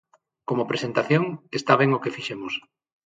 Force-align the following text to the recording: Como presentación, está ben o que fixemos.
Como 0.49 0.67
presentación, 0.71 1.23
está 1.59 1.73
ben 1.81 1.91
o 1.97 2.01
que 2.03 2.15
fixemos. 2.17 2.53